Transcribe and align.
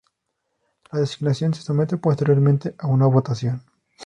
La 0.91 0.99
designación 1.01 1.53
se 1.53 1.61
somete 1.61 1.95
posteriormente 1.97 2.73
a 2.79 2.87
una 2.87 3.05
votación. 3.05 3.61